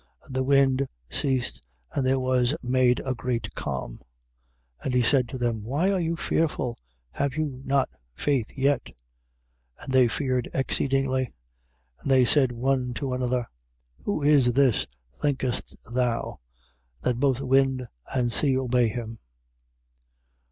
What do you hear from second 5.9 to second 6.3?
are you